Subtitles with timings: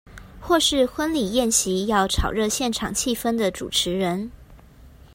[0.39, 4.31] 或是婚禮宴席要炒熱現場氣氛的主持人